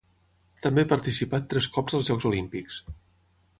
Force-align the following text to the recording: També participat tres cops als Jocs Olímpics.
També 0.65 0.85
participat 0.93 1.45
tres 1.53 1.69
cops 1.77 1.99
als 1.99 2.11
Jocs 2.11 2.29
Olímpics. 2.33 2.83